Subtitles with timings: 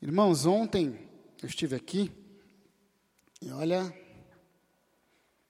[0.00, 1.08] Irmãos, ontem
[1.42, 2.12] eu estive aqui
[3.40, 3.96] e olha,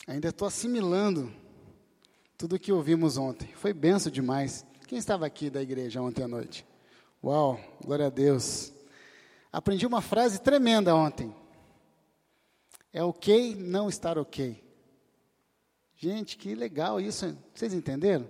[0.07, 1.35] ainda estou assimilando
[2.39, 3.49] tudo o que ouvimos ontem.
[3.57, 4.65] Foi benção demais.
[4.87, 6.65] Quem estava aqui da igreja ontem à noite?
[7.23, 8.73] Uau, glória a Deus.
[9.53, 11.35] Aprendi uma frase tremenda ontem.
[12.93, 14.65] É ok não estar ok.
[15.97, 17.37] Gente, que legal isso.
[17.53, 18.29] Vocês entenderam?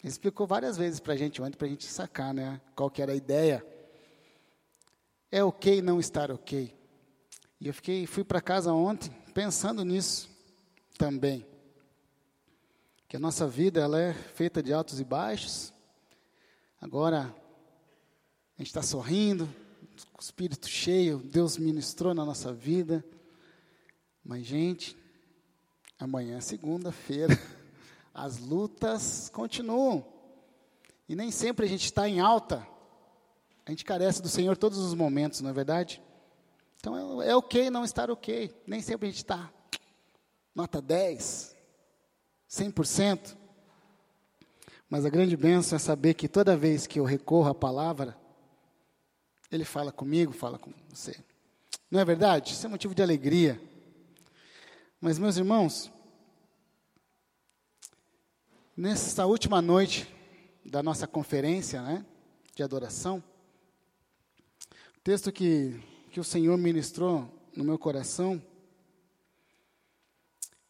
[0.00, 2.60] Ele explicou várias vezes para a gente ontem, para a gente sacar, né?
[2.76, 3.71] Qual que era a ideia.
[5.34, 6.76] É ok não estar ok.
[7.58, 10.28] E eu fiquei, fui para casa ontem pensando nisso
[10.98, 11.46] também.
[13.08, 15.72] Que a nossa vida ela é feita de altos e baixos.
[16.78, 17.34] Agora
[18.58, 19.48] a gente está sorrindo,
[20.12, 23.02] com o espírito cheio, Deus ministrou na nossa vida.
[24.22, 24.94] Mas, gente,
[25.98, 27.40] amanhã é segunda-feira,
[28.12, 30.06] as lutas continuam.
[31.08, 32.70] E nem sempre a gente está em alta.
[33.64, 36.02] A gente carece do Senhor todos os momentos, não é verdade?
[36.76, 38.50] Então é, é ok não estar ok.
[38.66, 39.52] Nem sempre a gente está
[40.54, 41.56] nota 10,
[42.50, 43.36] 100%.
[44.88, 48.16] Mas a grande bênção é saber que toda vez que eu recorro à palavra,
[49.50, 51.16] Ele fala comigo, fala com você.
[51.90, 52.52] Não é verdade?
[52.52, 53.60] Isso é motivo de alegria.
[55.00, 55.90] Mas, meus irmãos,
[58.76, 60.08] nessa última noite
[60.64, 62.04] da nossa conferência né,
[62.54, 63.22] de adoração,
[65.04, 68.40] texto que, que o Senhor ministrou no meu coração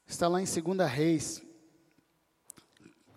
[0.06, 1.42] está lá em 2 Reis,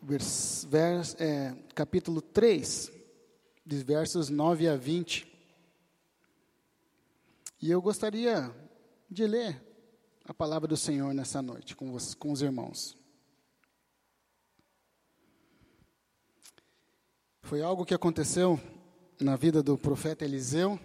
[0.01, 2.91] vers, vers, é, capítulo 3,
[3.65, 5.25] dos versos 9 a 20.
[7.61, 8.53] E eu gostaria
[9.09, 9.61] de ler
[10.25, 12.97] a palavra do Senhor nessa noite com, os, com os irmãos.
[17.41, 18.59] Foi algo que aconteceu
[19.19, 20.77] na vida do profeta Eliseu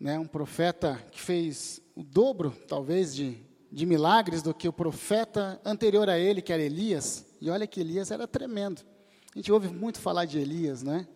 [0.00, 3.36] né, um profeta que fez o dobro, talvez, de,
[3.70, 7.26] de milagres do que o profeta anterior a ele, que era Elias.
[7.38, 8.82] E olha que Elias era tremendo.
[9.34, 11.06] A gente ouve muito falar de Elias, né?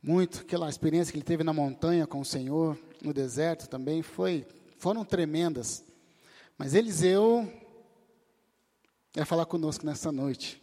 [0.00, 4.46] Muito, aquela experiência que ele teve na montanha com o Senhor, no deserto também, foi,
[4.78, 5.84] foram tremendas.
[6.56, 7.50] Mas Eliseu
[9.14, 10.62] vai falar conosco nessa noite.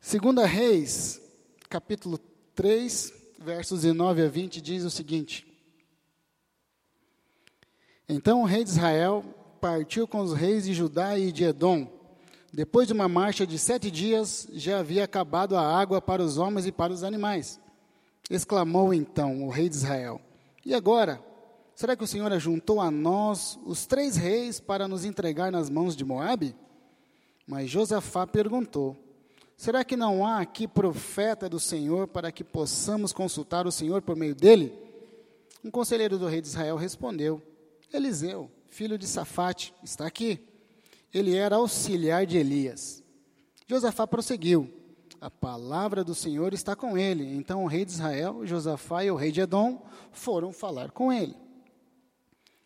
[0.00, 1.20] Segunda Reis,
[1.68, 2.18] capítulo
[2.54, 5.46] 3, versos de 9 a 20, diz o seguinte:
[8.08, 9.24] Então o rei de Israel
[9.60, 11.96] partiu com os reis de Judá e de Edom.
[12.52, 16.66] Depois de uma marcha de sete dias, já havia acabado a água para os homens
[16.66, 17.60] e para os animais.
[18.30, 20.20] Exclamou então o rei de Israel:
[20.64, 21.22] E agora?
[21.74, 25.94] Será que o Senhor ajuntou a nós os três reis para nos entregar nas mãos
[25.94, 26.56] de Moabe?
[27.46, 28.96] Mas Josafá perguntou:
[29.58, 34.14] Será que não há aqui profeta do Senhor para que possamos consultar o Senhor por
[34.14, 34.72] meio dele?
[35.64, 37.42] Um conselheiro do rei de Israel respondeu:
[37.92, 40.38] Eliseu, filho de Safate, está aqui.
[41.12, 43.02] Ele era auxiliar de Elias.
[43.66, 44.72] Josafá prosseguiu:
[45.20, 47.24] A palavra do Senhor está com ele.
[47.34, 51.34] Então o rei de Israel, Josafá e o rei de Edom foram falar com ele.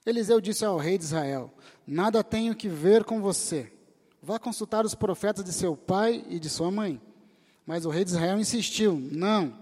[0.05, 1.51] Eliseu disse ao rei de Israel:
[1.87, 3.72] Nada tenho que ver com você
[4.23, 7.01] Vá consultar os profetas de seu pai e de sua mãe.
[7.67, 9.53] Mas o rei de Israel insistiu: Não,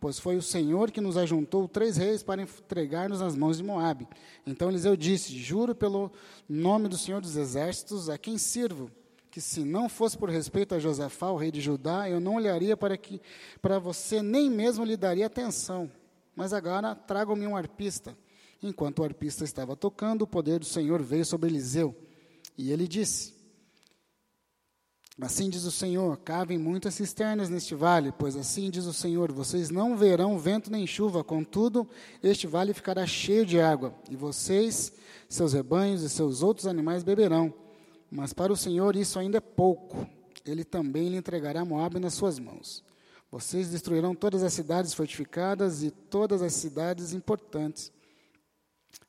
[0.00, 4.08] pois foi o Senhor que nos ajuntou três reis para entregar-nos nas mãos de Moabe.
[4.46, 6.10] Então Eliseu disse: Juro pelo
[6.48, 8.90] nome do Senhor dos exércitos, a quem sirvo,
[9.30, 12.74] que se não fosse por respeito a Josafá, o rei de Judá, eu não olharia
[12.74, 13.20] para que
[13.60, 15.90] para você nem mesmo lhe daria atenção.
[16.34, 18.16] Mas agora tragam-me um arpista.
[18.62, 21.94] Enquanto o arpista estava tocando, o poder do Senhor veio sobre Eliseu.
[22.56, 23.35] E ele disse:
[25.20, 29.70] Assim diz o Senhor: cavem muitas cisternas neste vale, pois assim diz o Senhor: vocês
[29.70, 31.88] não verão vento nem chuva, contudo,
[32.22, 34.92] este vale ficará cheio de água, e vocês,
[35.28, 37.52] seus rebanhos e seus outros animais beberão.
[38.10, 40.06] Mas para o Senhor isso ainda é pouco.
[40.44, 42.84] Ele também lhe entregará Moabe nas suas mãos.
[43.30, 47.90] Vocês destruirão todas as cidades fortificadas e todas as cidades importantes.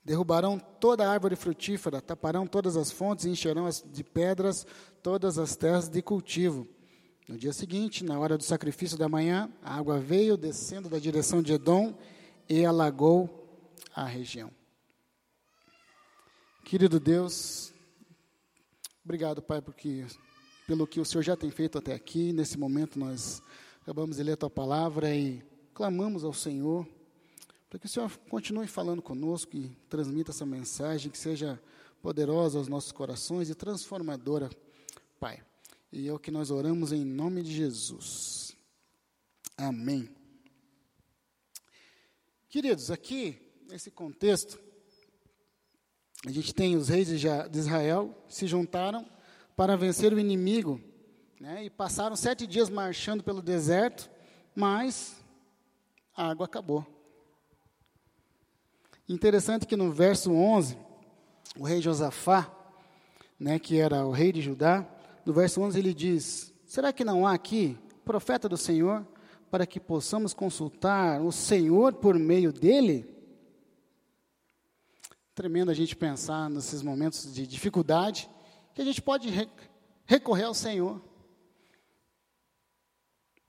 [0.04, 4.66] Derrubarão toda a árvore frutífera, taparão todas as fontes e encherão de pedras
[5.04, 6.68] todas as terras de cultivo.
[7.28, 11.42] No dia seguinte, na hora do sacrifício da manhã, a água veio descendo da direção
[11.42, 11.94] de Edom
[12.48, 13.50] e alagou
[13.94, 14.50] a região.
[16.64, 17.74] Querido Deus,
[19.04, 20.06] obrigado, Pai, porque
[20.68, 22.34] pelo que o Senhor já tem feito até aqui.
[22.34, 23.42] Nesse momento nós
[23.82, 25.42] acabamos de ler a tua palavra e
[25.74, 26.86] clamamos ao Senhor
[27.70, 31.62] para que o Senhor continue falando conosco e transmita essa mensagem que seja
[32.02, 34.50] poderosa aos nossos corações e transformadora,
[35.20, 35.44] Pai.
[35.92, 38.56] E é o que nós oramos em nome de Jesus.
[39.58, 40.10] Amém.
[42.50, 43.38] Queridos, aqui,
[43.70, 44.60] nesse contexto,
[46.26, 49.10] a gente tem os reis de Israel se juntaram
[49.56, 50.82] para vencer o inimigo,
[51.40, 54.10] né, e passaram sete dias marchando pelo deserto,
[54.56, 55.24] mas
[56.16, 56.97] a água acabou.
[59.10, 60.78] Interessante que no verso 11,
[61.58, 62.52] o rei Josafá,
[63.40, 64.86] né, que era o rei de Judá,
[65.26, 69.08] no verso 11 ele diz: Será que não há aqui profeta do Senhor
[69.50, 73.08] para que possamos consultar o Senhor por meio dele?
[75.34, 78.30] Tremendo a gente pensar nesses momentos de dificuldade,
[78.74, 79.30] que a gente pode
[80.06, 81.02] recorrer ao Senhor.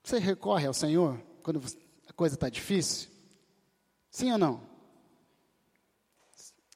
[0.05, 1.61] Você recorre ao Senhor quando
[2.07, 3.11] a coisa está difícil?
[4.11, 4.78] Sim ou não?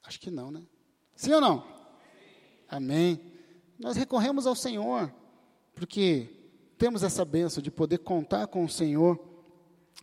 [0.03, 0.63] Acho que não, né?
[1.15, 1.65] Sim ou não?
[2.67, 3.31] Amém.
[3.79, 5.13] Nós recorremos ao Senhor,
[5.75, 6.29] porque
[6.77, 9.19] temos essa benção de poder contar com o Senhor.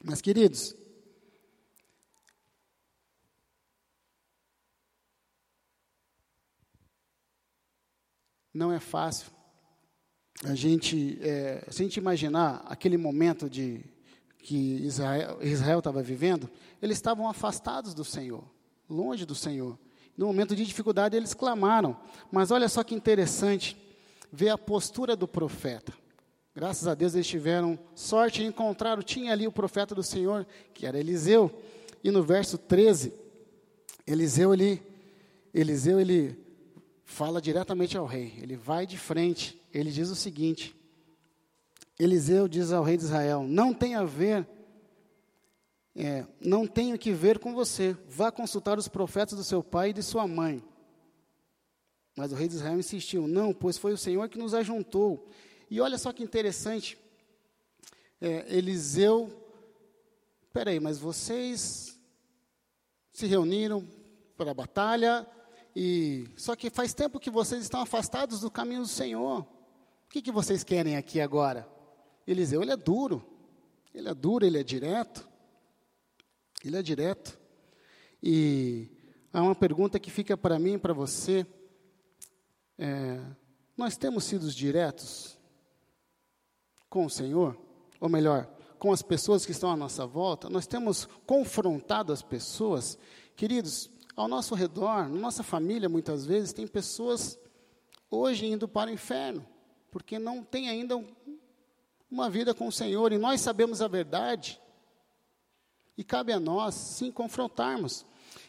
[0.02, 0.74] Mas, queridos,
[8.52, 9.30] não é fácil
[10.44, 13.84] a gente, é, se a gente imaginar aquele momento de
[14.38, 16.48] que Israel estava vivendo,
[16.80, 18.42] eles estavam afastados do Senhor,
[18.88, 19.78] longe do Senhor.
[20.20, 21.96] No momento de dificuldade, eles clamaram.
[22.30, 23.74] Mas olha só que interessante
[24.30, 25.94] ver a postura do profeta.
[26.54, 30.84] Graças a Deus eles tiveram sorte e encontraram, tinha ali o profeta do Senhor, que
[30.84, 31.50] era Eliseu.
[32.04, 33.14] E no verso 13,
[34.06, 34.82] Eliseu ele,
[35.54, 36.38] Eliseu ele
[37.02, 38.34] fala diretamente ao rei.
[38.42, 39.58] Ele vai de frente.
[39.72, 40.76] Ele diz o seguinte:
[41.98, 44.46] Eliseu diz ao rei de Israel: Não tem a ver
[46.02, 47.94] é, não tenho que ver com você.
[48.08, 50.64] Vá consultar os profetas do seu pai e de sua mãe.
[52.16, 55.28] Mas o rei de Israel insistiu: Não, pois foi o Senhor que nos ajuntou.
[55.70, 56.96] E olha só que interessante.
[58.18, 59.30] É, Eliseu,
[60.54, 61.98] peraí, mas vocês
[63.12, 63.86] se reuniram
[64.38, 65.26] para a batalha,
[65.76, 69.40] e só que faz tempo que vocês estão afastados do caminho do Senhor.
[69.40, 71.68] O que, que vocês querem aqui agora?
[72.26, 73.22] Eliseu, ele é duro,
[73.94, 75.29] ele é duro, ele é direto.
[76.64, 77.38] Ele é direto.
[78.22, 78.88] E
[79.32, 81.46] há uma pergunta que fica para mim e para você.
[82.78, 83.20] É,
[83.76, 85.38] nós temos sido diretos
[86.88, 87.56] com o Senhor?
[88.00, 88.46] Ou melhor,
[88.78, 90.50] com as pessoas que estão à nossa volta?
[90.50, 92.98] Nós temos confrontado as pessoas?
[93.36, 97.38] Queridos, ao nosso redor, na nossa família, muitas vezes, tem pessoas
[98.10, 99.46] hoje indo para o inferno,
[99.90, 101.02] porque não tem ainda
[102.10, 104.60] uma vida com o Senhor, e nós sabemos a verdade,
[106.00, 108.06] e cabe a nós, sim, confrontarmos.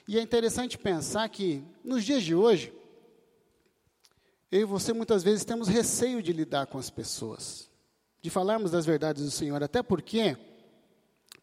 [0.07, 2.73] E é interessante pensar que, nos dias de hoje,
[4.49, 7.69] eu e você muitas vezes temos receio de lidar com as pessoas,
[8.21, 10.37] de falarmos das verdades do Senhor, até porque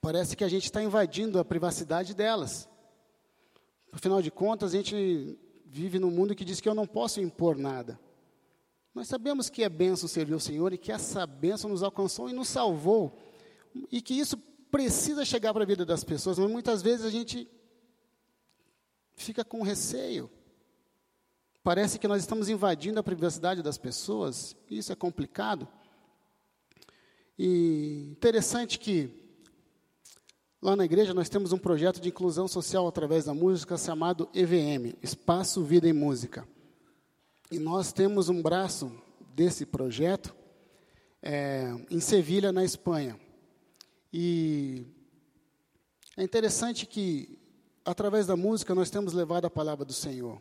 [0.00, 2.66] parece que a gente está invadindo a privacidade delas.
[3.93, 7.55] Afinal de contas, a gente vive num mundo que diz que eu não posso impor
[7.55, 8.00] nada.
[8.94, 12.32] Nós sabemos que é benção servir o Senhor e que essa benção nos alcançou e
[12.32, 13.14] nos salvou.
[13.93, 14.38] E que isso
[14.70, 17.49] precisa chegar para a vida das pessoas, mas muitas vezes a gente
[19.15, 20.31] fica com receio.
[21.62, 25.69] Parece que nós estamos invadindo a privacidade das pessoas, e isso é complicado.
[27.38, 29.11] E interessante que
[30.62, 34.96] lá na igreja nós temos um projeto de inclusão social através da música chamado EVM,
[35.03, 36.48] Espaço Vida e Música.
[37.51, 38.93] E nós temos um braço
[39.34, 40.34] desse projeto
[41.22, 43.19] é, em Sevilha, na Espanha.
[44.12, 44.86] E
[46.17, 47.38] é interessante que,
[47.84, 50.41] através da música, nós temos levado a palavra do Senhor.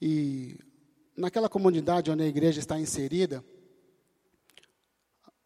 [0.00, 0.58] E
[1.16, 3.44] naquela comunidade onde a igreja está inserida,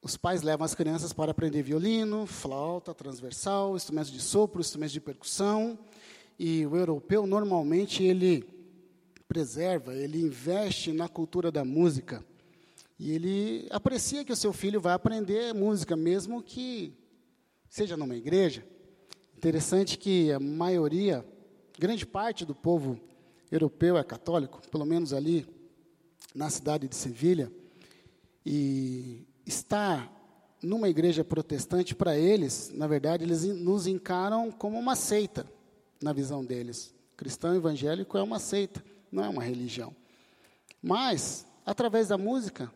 [0.02, 5.00] os pais levam as crianças para aprender violino, flauta, transversal, instrumentos de sopro, instrumentos de
[5.00, 5.78] percussão.
[6.36, 8.44] E o europeu, normalmente, ele
[9.28, 12.24] preserva, ele investe na cultura da música.
[12.98, 17.01] E ele aprecia que o seu filho vai aprender música, mesmo que
[17.72, 18.62] seja numa igreja,
[19.34, 21.26] interessante que a maioria,
[21.78, 23.00] grande parte do povo
[23.50, 25.46] europeu é católico, pelo menos ali
[26.34, 27.50] na cidade de Sevilha,
[28.44, 30.12] e estar
[30.62, 35.50] numa igreja protestante, para eles, na verdade, eles nos encaram como uma seita,
[36.02, 36.94] na visão deles.
[37.16, 39.96] Cristão evangélico é uma seita, não é uma religião.
[40.82, 42.70] Mas, através da música,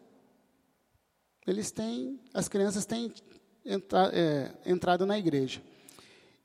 [1.47, 3.13] eles têm, as crianças têm
[3.67, 5.61] entra, é, entrado na igreja.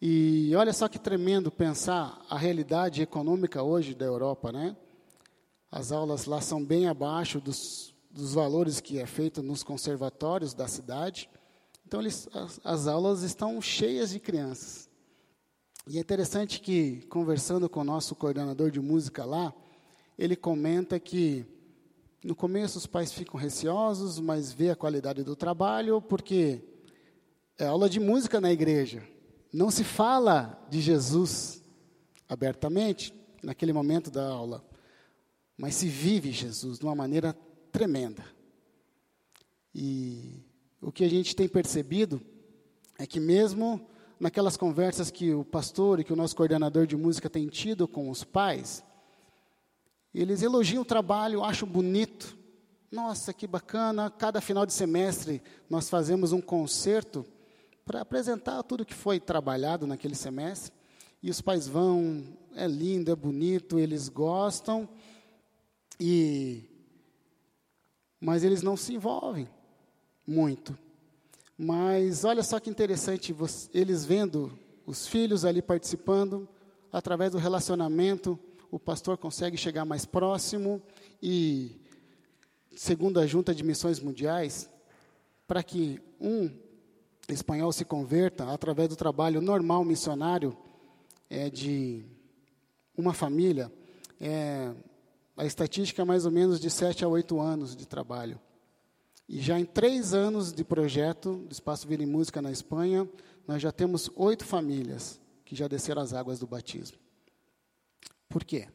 [0.01, 4.75] E olha só que tremendo pensar a realidade econômica hoje da Europa, né?
[5.71, 10.67] As aulas lá são bem abaixo dos, dos valores que é feito nos conservatórios da
[10.67, 11.29] cidade.
[11.85, 14.89] Então, eles, as, as aulas estão cheias de crianças.
[15.87, 19.53] E é interessante que, conversando com o nosso coordenador de música lá,
[20.17, 21.45] ele comenta que
[22.23, 26.70] no começo os pais ficam receosos, mas vê a qualidade do trabalho, porque
[27.61, 29.03] é aula de música na igreja.
[29.53, 31.63] Não se fala de Jesus
[32.27, 33.13] abertamente
[33.43, 34.65] naquele momento da aula,
[35.55, 37.37] mas se vive Jesus de uma maneira
[37.71, 38.25] tremenda.
[39.75, 40.43] E
[40.81, 42.19] o que a gente tem percebido
[42.97, 43.87] é que mesmo
[44.19, 48.09] naquelas conversas que o pastor e que o nosso coordenador de música tem tido com
[48.09, 48.83] os pais,
[50.13, 52.37] eles elogiam o trabalho, acham bonito.
[52.91, 54.09] Nossa, que bacana!
[54.09, 57.23] Cada final de semestre nós fazemos um concerto
[57.85, 60.73] para apresentar tudo que foi trabalhado naquele semestre.
[61.21, 62.23] E os pais vão,
[62.55, 64.89] é lindo, é bonito, eles gostam,
[65.99, 66.67] e
[68.19, 69.49] mas eles não se envolvem
[70.27, 70.77] muito.
[71.57, 73.35] Mas olha só que interessante,
[73.73, 76.47] eles vendo os filhos ali participando,
[76.91, 80.81] através do relacionamento, o pastor consegue chegar mais próximo
[81.21, 81.79] e,
[82.75, 84.69] segundo a Junta de Missões Mundiais,
[85.47, 86.49] para que um
[87.27, 90.57] espanhol se converta através do trabalho normal missionário
[91.29, 92.05] é, de
[92.97, 93.71] uma família,
[94.19, 94.73] é,
[95.35, 98.39] a estatística é mais ou menos de 7 a 8 anos de trabalho.
[99.27, 103.09] E já em três anos de projeto do Espaço Vila e Música na Espanha,
[103.47, 106.97] nós já temos oito famílias que já desceram as águas do batismo.
[108.27, 108.67] Por quê?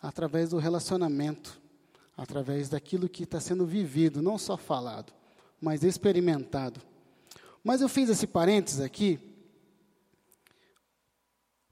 [0.00, 1.60] Através do relacionamento,
[2.16, 5.12] através daquilo que está sendo vivido, não só falado,
[5.60, 6.80] mas experimentado.
[7.62, 9.18] Mas eu fiz esse parênteses aqui,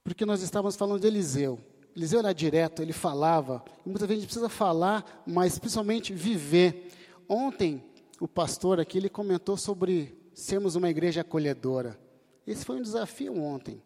[0.04, 1.58] porque nós estávamos falando de Eliseu.
[1.96, 6.92] Eliseu era direto, ele falava, e muitas vezes a gente precisa falar, mas principalmente viver.
[7.28, 7.82] Ontem,
[8.20, 11.98] o pastor aqui, ele comentou sobre sermos uma igreja acolhedora.
[12.46, 13.82] Esse foi um desafio ontem.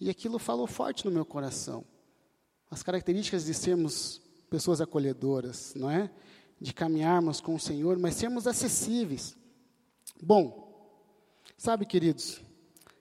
[0.00, 1.84] E aquilo falou forte no meu coração.
[2.70, 6.10] As características de sermos pessoas acolhedoras, não é?
[6.60, 9.36] De caminharmos com o Senhor, mas sermos acessíveis.
[10.20, 10.71] Bom,
[11.62, 12.40] sabe, queridos,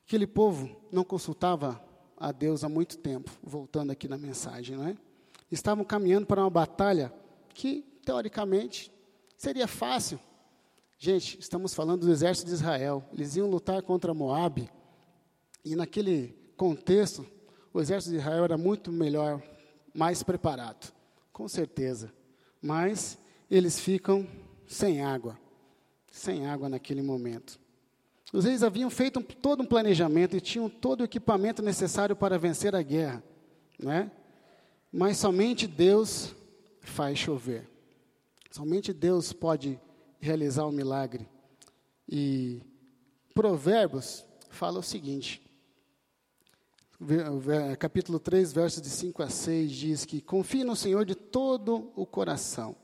[0.05, 1.83] aquele povo não consultava
[2.15, 4.95] a Deus há muito tempo, voltando aqui na mensagem, não é?
[5.51, 7.11] Estavam caminhando para uma batalha
[7.55, 8.91] que, teoricamente,
[9.35, 10.19] seria fácil,
[11.03, 13.03] Gente, estamos falando do exército de Israel.
[13.11, 14.69] Eles iam lutar contra Moab.
[15.65, 17.25] E naquele contexto,
[17.73, 19.41] o exército de Israel era muito melhor,
[19.95, 20.93] mais preparado,
[21.33, 22.13] com certeza.
[22.61, 23.17] Mas
[23.49, 24.27] eles ficam
[24.67, 25.39] sem água,
[26.11, 27.59] sem água naquele momento.
[28.31, 32.39] Os reis haviam feito um, todo um planejamento e tinham todo o equipamento necessário para
[32.39, 33.21] vencer a guerra,
[33.77, 34.09] né?
[34.91, 36.33] Mas somente Deus
[36.81, 37.67] faz chover.
[38.49, 39.79] Somente Deus pode
[40.19, 41.27] realizar o um milagre.
[42.07, 42.61] E
[43.33, 45.41] Provérbios fala o seguinte,
[47.79, 52.05] capítulo 3, versos de 5 a 6, diz que confie no Senhor de todo o
[52.05, 52.75] coração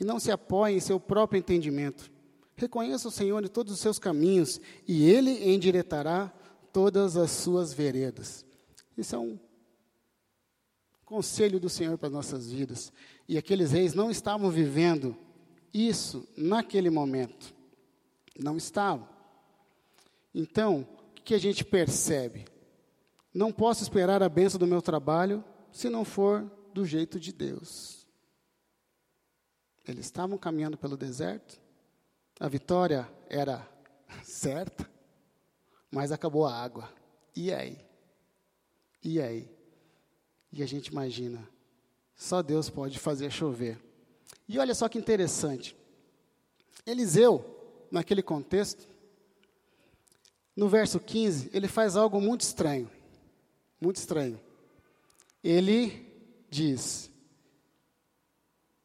[0.00, 2.10] e não se apoie em seu próprio entendimento.
[2.56, 6.32] Reconheça o Senhor em todos os seus caminhos e Ele endireitará
[6.72, 8.44] todas as suas veredas.
[8.96, 9.38] Isso é um
[11.04, 12.92] conselho do Senhor para as nossas vidas.
[13.28, 15.16] E aqueles reis não estavam vivendo
[15.72, 17.54] isso naquele momento.
[18.38, 19.08] Não estava.
[20.34, 20.86] Então,
[21.18, 22.46] o que a gente percebe?
[23.32, 28.06] Não posso esperar a benção do meu trabalho se não for do jeito de Deus.
[29.86, 31.60] Eles estavam caminhando pelo deserto,
[32.38, 33.66] a vitória era
[34.22, 34.88] certa,
[35.90, 36.88] mas acabou a água.
[37.34, 37.78] E aí?
[39.02, 39.50] E aí?
[40.52, 41.48] E a gente imagina,
[42.14, 43.78] só Deus pode fazer chover.
[44.48, 45.76] E olha só que interessante.
[46.84, 47.44] Eliseu,
[47.90, 48.88] naquele contexto,
[50.54, 52.90] no verso 15, ele faz algo muito estranho.
[53.80, 54.40] Muito estranho.
[55.44, 56.10] Ele
[56.48, 57.10] diz: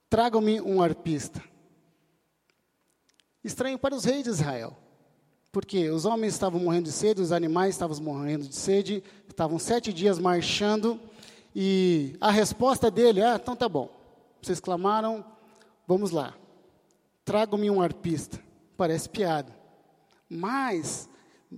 [0.10, 1.42] Tragam-me um arpista.
[3.44, 4.76] Estranho para os reis de Israel.
[5.52, 9.92] Porque os homens estavam morrendo de sede, os animais estavam morrendo de sede, estavam sete
[9.92, 11.00] dias marchando,
[11.54, 13.90] e a resposta dele, ah, então tá bom.
[14.42, 15.26] Vocês clamaram,
[15.92, 16.34] Vamos lá.
[17.26, 18.40] Trago-me um arpista.
[18.78, 19.54] Parece piada.
[20.30, 21.10] Mas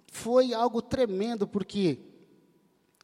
[0.08, 2.00] foi algo tremendo, porque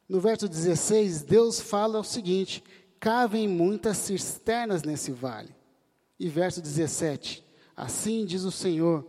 [0.08, 2.64] no verso 16, Deus fala o seguinte:
[2.98, 5.54] cavem muitas cisternas nesse vale.
[6.18, 7.44] E verso 17:
[7.80, 9.06] Assim diz o Senhor: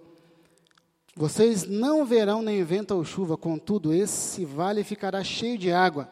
[1.15, 6.11] Vocês não verão nem vento ou chuva, contudo, esse vale ficará cheio de água.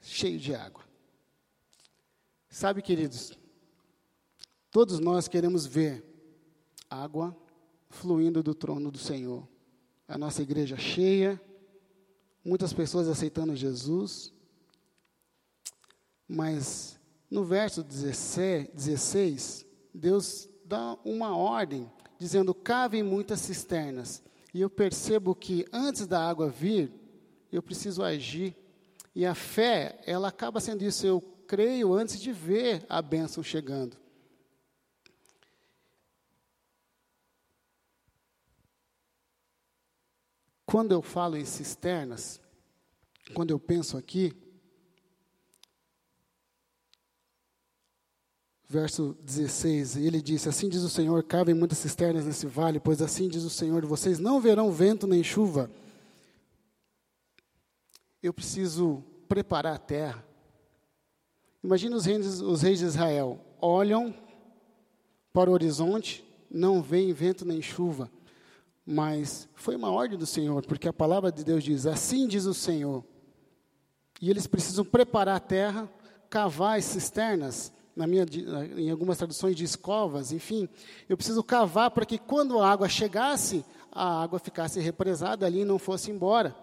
[0.00, 0.82] Cheio de água.
[2.48, 3.36] Sabe, queridos,
[4.72, 6.02] Todos nós queremos ver
[6.88, 7.36] água
[7.90, 9.46] fluindo do trono do Senhor.
[10.08, 11.38] A nossa igreja cheia,
[12.42, 14.32] muitas pessoas aceitando Jesus,
[16.26, 16.98] mas
[17.30, 24.22] no verso 16, Deus dá uma ordem, dizendo: cavem muitas cisternas.
[24.54, 26.90] E eu percebo que antes da água vir,
[27.50, 28.56] eu preciso agir.
[29.14, 31.06] E a fé, ela acaba sendo isso.
[31.06, 33.98] Eu creio antes de ver a bênção chegando.
[40.64, 42.40] Quando eu falo em cisternas,
[43.34, 44.34] quando eu penso aqui,
[48.72, 53.28] verso 16, ele disse: Assim diz o Senhor: cavem muitas cisternas nesse vale, pois assim
[53.28, 55.70] diz o Senhor: vocês não verão vento nem chuva.
[58.22, 60.24] Eu preciso preparar a terra.
[61.62, 64.14] Imagina os reis, os reis de Israel: olham
[65.34, 68.10] para o horizonte, não veem vento nem chuva.
[68.86, 72.54] Mas foi uma ordem do Senhor, porque a palavra de Deus diz: Assim diz o
[72.54, 73.04] Senhor.
[74.18, 75.90] E eles precisam preparar a terra,
[76.30, 78.24] cavar as cisternas, na minha,
[78.76, 80.68] em algumas traduções de escovas, enfim.
[81.08, 85.64] Eu preciso cavar para que quando a água chegasse, a água ficasse represada ali e
[85.64, 86.56] não fosse embora,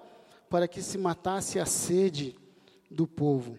[0.49, 2.35] para que se matasse a sede
[2.89, 3.57] do povo.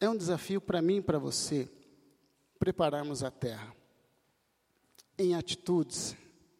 [0.00, 1.68] É um desafio para mim e para você
[2.58, 3.74] prepararmos a terra
[5.18, 6.16] em atitudes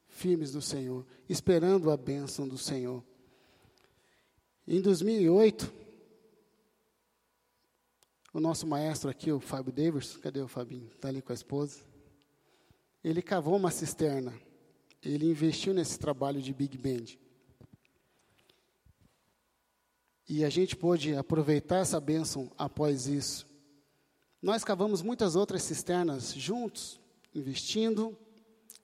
[0.08, 3.02] firmes do Senhor, esperando a bênção do Senhor.
[4.66, 5.83] Em 2008,
[8.34, 10.90] o nosso maestro aqui, o Fábio Davis, cadê o Fabinho?
[10.92, 11.78] Está ali com a esposa.
[13.02, 14.34] Ele cavou uma cisterna.
[15.00, 17.16] Ele investiu nesse trabalho de Big Band.
[20.28, 23.46] E a gente pôde aproveitar essa bênção após isso.
[24.42, 26.98] Nós cavamos muitas outras cisternas juntos,
[27.32, 28.18] investindo,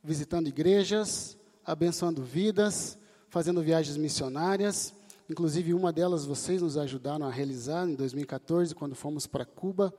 [0.00, 2.96] visitando igrejas, abençoando vidas,
[3.28, 4.94] fazendo viagens missionárias.
[5.30, 9.94] Inclusive, uma delas vocês nos ajudaram a realizar em 2014, quando fomos para Cuba.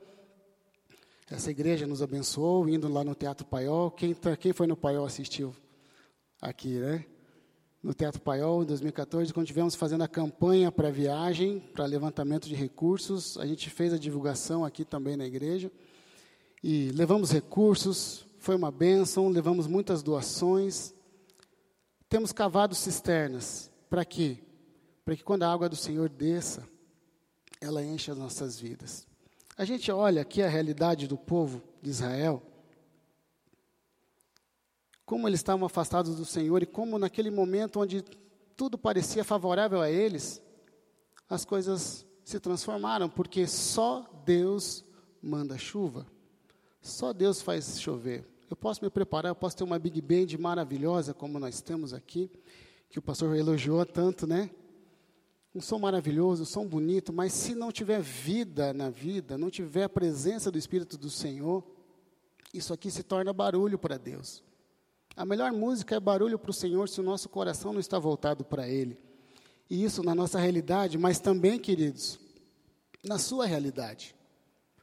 [1.30, 3.90] Essa igreja nos abençoou, indo lá no Teatro Paiol.
[3.92, 5.56] Quem, tá, quem foi no Paiol assistiu
[6.38, 7.06] aqui, né?
[7.82, 12.54] No Teatro Paiol, em 2014, quando estivemos fazendo a campanha para viagem, para levantamento de
[12.54, 15.72] recursos, a gente fez a divulgação aqui também na igreja.
[16.62, 20.94] E levamos recursos, foi uma bênção, levamos muitas doações.
[22.06, 23.70] Temos cavado cisternas.
[23.88, 24.51] Para quê?
[25.04, 26.66] Para que quando a água do Senhor desça,
[27.60, 29.06] ela enche as nossas vidas.
[29.56, 32.42] A gente olha aqui a realidade do povo de Israel,
[35.04, 38.02] como eles estavam afastados do Senhor e como naquele momento onde
[38.56, 40.42] tudo parecia favorável a eles,
[41.28, 44.84] as coisas se transformaram, porque só Deus
[45.20, 46.06] manda chuva.
[46.80, 48.26] Só Deus faz chover.
[48.48, 52.30] Eu posso me preparar, eu posso ter uma big band maravilhosa, como nós temos aqui,
[52.88, 54.50] que o pastor elogiou tanto, né?
[55.54, 59.84] Um som maravilhoso, um som bonito, mas se não tiver vida na vida, não tiver
[59.84, 61.62] a presença do Espírito do Senhor,
[62.54, 64.42] isso aqui se torna barulho para Deus.
[65.14, 68.44] A melhor música é barulho para o Senhor se o nosso coração não está voltado
[68.44, 68.98] para Ele.
[69.68, 72.18] E isso na nossa realidade, mas também, queridos,
[73.04, 74.14] na sua realidade.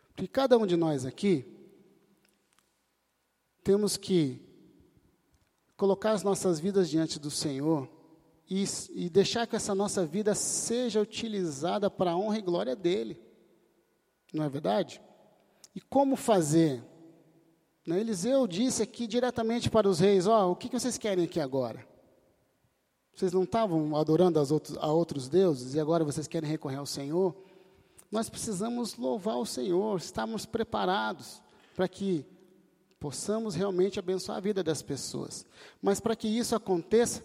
[0.10, 1.45] Porque cada um de nós aqui
[3.63, 4.41] temos que
[5.77, 7.88] colocar as nossas vidas diante do Senhor
[8.49, 8.63] e,
[8.95, 13.21] e deixar que essa nossa vida seja utilizada para a honra e glória dEle.
[14.33, 15.01] Não é verdade?
[15.75, 16.83] E como fazer?
[17.85, 21.25] Né, Eliseu disse aqui diretamente para os reis: Ó, oh, o que, que vocês querem
[21.25, 21.88] aqui agora?
[23.13, 27.35] Vocês não estavam adorando outros, a outros deuses e agora vocês querem recorrer ao Senhor?
[28.12, 31.41] Nós precisamos louvar o Senhor, estamos preparados
[31.75, 32.25] para que
[32.99, 35.45] possamos realmente abençoar a vida das pessoas.
[35.81, 37.23] Mas para que isso aconteça,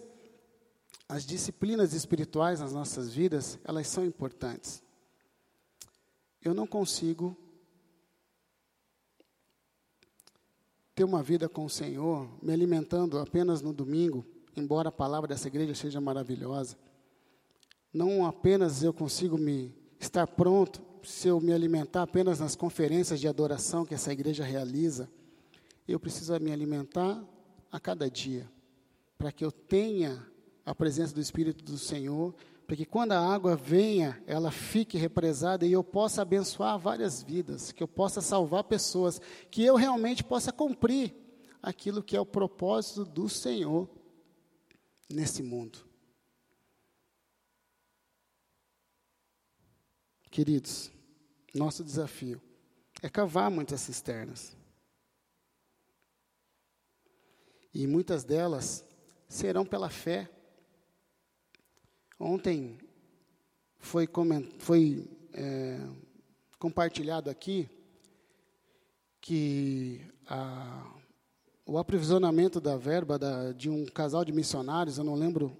[1.07, 4.83] as disciplinas espirituais nas nossas vidas, elas são importantes.
[6.41, 7.37] Eu não consigo
[10.93, 15.47] ter uma vida com o Senhor me alimentando apenas no domingo, embora a palavra dessa
[15.47, 16.77] igreja seja maravilhosa.
[17.93, 23.27] Não apenas eu consigo me estar pronto se eu me alimentar apenas nas conferências de
[23.27, 25.09] adoração que essa igreja realiza
[25.87, 27.23] eu preciso me alimentar
[27.71, 28.49] a cada dia,
[29.17, 30.25] para que eu tenha
[30.65, 32.33] a presença do Espírito do Senhor,
[32.65, 37.71] para que quando a água venha, ela fique represada e eu possa abençoar várias vidas,
[37.71, 41.13] que eu possa salvar pessoas, que eu realmente possa cumprir
[41.61, 43.87] aquilo que é o propósito do Senhor
[45.09, 45.79] nesse mundo.
[50.31, 50.91] Queridos,
[51.53, 52.41] nosso desafio
[53.01, 54.57] é cavar muitas cisternas.
[57.73, 58.83] E muitas delas
[59.27, 60.29] serão pela fé.
[62.19, 62.77] Ontem
[63.77, 64.07] foi,
[64.59, 65.79] foi é,
[66.57, 67.69] compartilhado aqui
[69.19, 70.85] que a,
[71.65, 75.57] o aprisionamento da verba da, de um casal de missionários, eu não lembro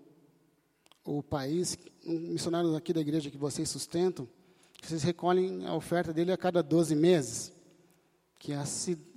[1.04, 4.28] o país, um missionário aqui da igreja que vocês sustentam,
[4.82, 7.52] vocês recolhem a oferta dele a cada 12 meses.
[8.38, 8.52] Que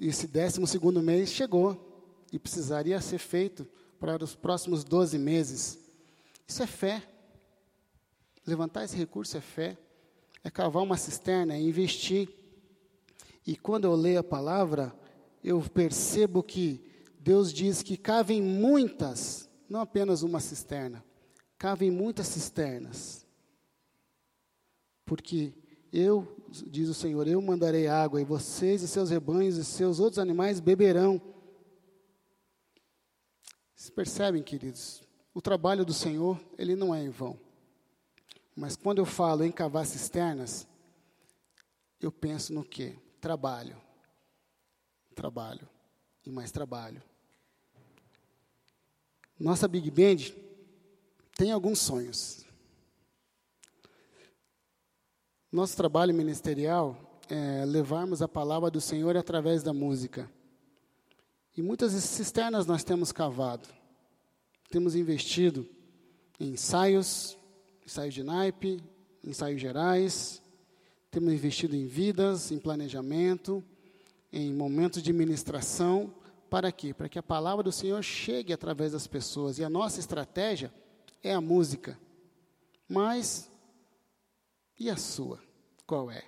[0.00, 3.66] esse décimo segundo mês chegou e precisaria ser feito
[4.00, 5.78] para os próximos 12 meses.
[6.46, 7.06] Isso é fé.
[8.48, 9.76] Levantar esse recurso é fé.
[10.42, 12.30] É cavar uma cisterna, é investir.
[13.46, 14.94] E quando eu leio a palavra,
[15.44, 16.82] eu percebo que
[17.20, 21.04] Deus diz que cavem muitas, não apenas uma cisterna,
[21.58, 23.26] cavem muitas cisternas.
[25.04, 25.52] Porque
[25.92, 26.26] eu,
[26.66, 30.58] diz o Senhor, eu mandarei água, e vocês e seus rebanhos e seus outros animais
[30.58, 31.20] beberão.
[33.74, 35.02] Vocês percebem, queridos?
[35.34, 37.47] O trabalho do Senhor, ele não é em vão.
[38.58, 40.66] Mas quando eu falo em cavar cisternas,
[42.00, 42.98] eu penso no quê?
[43.20, 43.80] Trabalho.
[45.14, 45.68] Trabalho.
[46.26, 47.00] E mais trabalho.
[49.38, 50.34] Nossa Big Band
[51.36, 52.44] tem alguns sonhos.
[55.52, 60.28] Nosso trabalho ministerial é levarmos a palavra do Senhor através da música.
[61.56, 63.68] E muitas cisternas nós temos cavado.
[64.68, 65.64] Temos investido
[66.40, 67.37] em ensaios,
[67.88, 68.82] ensaios de naipe,
[69.24, 70.42] ensaios gerais.
[71.10, 73.64] Temos investido em vidas, em planejamento,
[74.30, 76.14] em momentos de ministração.
[76.50, 76.92] Para quê?
[76.92, 79.58] Para que a palavra do Senhor chegue através das pessoas.
[79.58, 80.70] E a nossa estratégia
[81.22, 81.98] é a música.
[82.86, 83.50] Mas,
[84.78, 85.40] e a sua?
[85.86, 86.22] Qual é?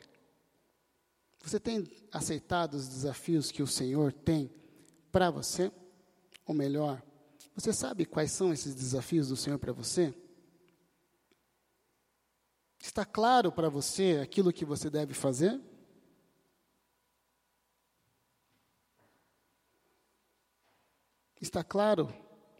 [1.42, 4.50] Você tem aceitado os desafios que o Senhor tem
[5.12, 5.70] para você?
[6.46, 7.02] Ou melhor,
[7.54, 10.14] você sabe quais são esses desafios do Senhor para você?
[12.80, 15.60] Está claro para você aquilo que você deve fazer?
[21.40, 22.12] Está claro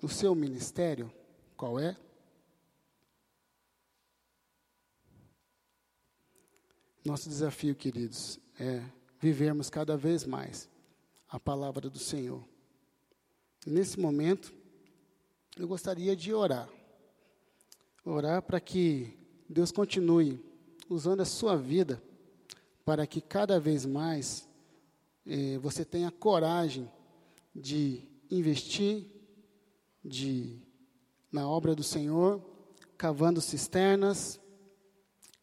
[0.02, 1.12] o seu ministério?
[1.56, 1.96] Qual é?
[7.04, 8.82] Nosso desafio, queridos, é
[9.18, 10.68] vivermos cada vez mais
[11.28, 12.46] a palavra do Senhor.
[13.66, 14.52] Nesse momento,
[15.56, 16.68] eu gostaria de orar.
[18.04, 19.19] Orar para que
[19.52, 20.40] Deus continue
[20.88, 22.00] usando a sua vida
[22.84, 24.48] para que cada vez mais
[25.26, 26.88] eh, você tenha coragem
[27.52, 29.06] de investir
[30.04, 30.62] de,
[31.32, 32.40] na obra do Senhor,
[32.96, 34.38] cavando cisternas,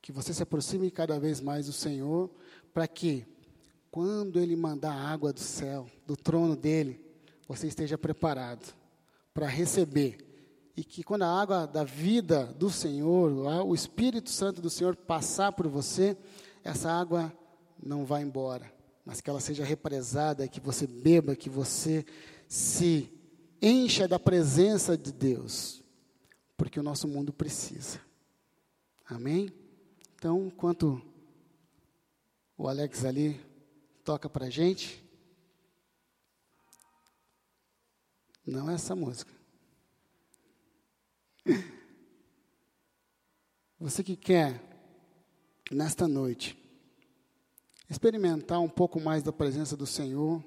[0.01, 2.31] que você se aproxime cada vez mais do Senhor,
[2.73, 3.25] para que,
[3.91, 7.05] quando Ele mandar água do céu, do trono dele,
[7.45, 8.73] você esteja preparado
[9.33, 10.26] para receber.
[10.77, 13.31] E que quando a água da vida do Senhor,
[13.65, 16.15] o Espírito Santo do Senhor passar por você,
[16.63, 17.33] essa água
[17.81, 18.71] não vá embora,
[19.03, 22.05] mas que ela seja represada, que você beba, que você
[22.47, 23.11] se
[23.59, 25.83] encha da presença de Deus,
[26.55, 27.99] porque o nosso mundo precisa.
[29.03, 29.51] Amém?
[30.13, 31.01] Então, enquanto
[32.55, 33.43] o Alex ali
[34.03, 35.03] toca para a gente,
[38.45, 39.36] não é essa música.
[43.79, 44.61] Você que quer,
[45.71, 46.57] nesta noite,
[47.89, 50.43] experimentar um pouco mais da presença do Senhor,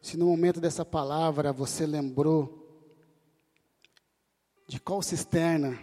[0.00, 2.56] se no momento dessa palavra você lembrou
[4.66, 5.78] de qual cisterna,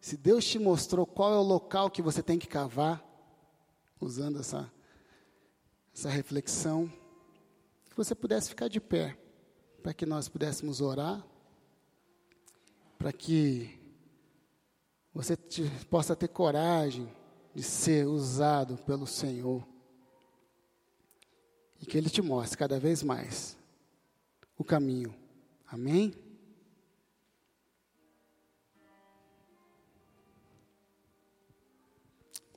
[0.00, 3.02] se Deus te mostrou qual é o local que você tem que cavar,
[4.00, 4.70] usando essa,
[5.94, 6.92] essa reflexão,
[7.88, 9.18] que você pudesse ficar de pé,
[9.82, 11.26] para que nós pudéssemos orar,
[12.98, 13.78] para que
[15.12, 17.08] você te, possa ter coragem
[17.54, 19.66] de ser usado pelo Senhor
[21.80, 23.56] e que Ele te mostre cada vez mais
[24.56, 25.14] o caminho.
[25.66, 26.14] Amém?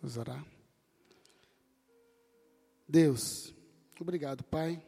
[0.02, 0.46] Vamos orar.
[2.88, 3.54] Deus,
[4.00, 4.82] obrigado, Pai,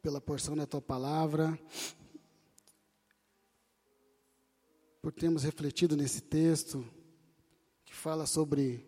[0.00, 1.58] pela porção da Tua palavra,
[5.06, 6.84] por termos refletido nesse texto
[7.84, 8.84] que fala sobre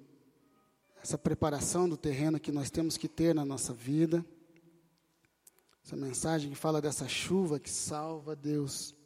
[1.01, 4.27] essa preparação do terreno que nós temos que ter na nossa vida.
[5.85, 8.97] Essa mensagem que fala dessa chuva que salva Deus.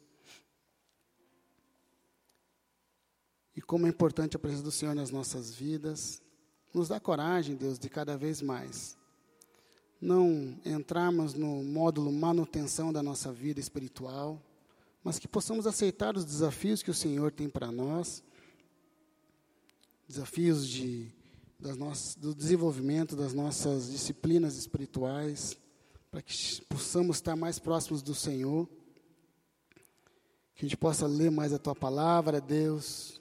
[3.55, 6.19] E como é importante a presença do Senhor nas nossas vidas.
[6.73, 8.97] Nos dá coragem, Deus, de cada vez mais
[10.01, 14.41] não entrarmos no módulo manutenção da nossa vida espiritual,
[15.03, 18.23] mas que possamos aceitar os desafios que o Senhor tem para nós,
[20.07, 21.11] desafios de,
[21.59, 25.57] das nossas, do desenvolvimento das nossas disciplinas espirituais,
[26.09, 28.69] para que possamos estar mais próximos do Senhor,
[30.55, 33.19] que a gente possa ler mais a Tua palavra, Deus,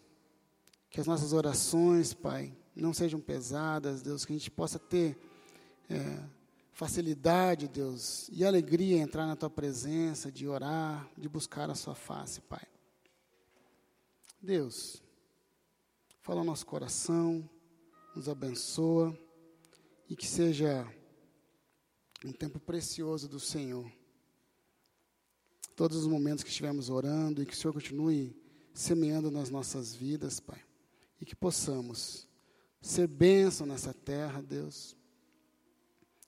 [0.90, 5.18] que as nossas orações, Pai, não sejam pesadas, Deus, que a gente possa ter
[5.88, 6.22] é,
[6.72, 12.40] facilidade, Deus, e alegria entrar na Tua presença, de orar, de buscar a Sua face,
[12.40, 12.66] Pai.
[14.40, 15.02] Deus,
[16.20, 17.48] fala ao nosso coração,
[18.16, 19.16] nos abençoa
[20.08, 20.86] e que seja
[22.24, 23.90] um tempo precioso do Senhor.
[25.76, 28.36] Todos os momentos que estivermos orando e que o Senhor continue
[28.74, 30.62] semeando nas nossas vidas, Pai
[31.22, 32.26] e que possamos
[32.80, 34.96] ser bênção nessa terra, Deus.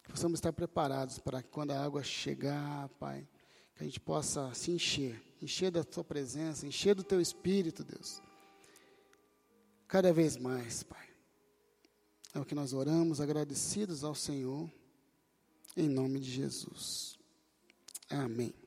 [0.05, 3.27] Que possamos estar preparados para que quando a água chegar, Pai,
[3.75, 8.23] que a gente possa se encher, encher da Tua presença, encher do Teu Espírito, Deus.
[9.89, 11.09] Cada vez mais, Pai.
[12.35, 14.71] É o que nós oramos, agradecidos ao Senhor,
[15.77, 17.19] em nome de Jesus.
[18.11, 18.64] Amém.